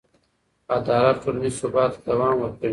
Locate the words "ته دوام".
1.95-2.35